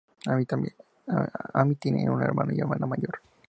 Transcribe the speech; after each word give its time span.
Ami 1.53 1.75
tiene 1.75 2.09
un 2.09 2.23
hermano 2.23 2.51
y 2.53 2.59
hermana 2.59 2.87
mayor. 2.87 3.21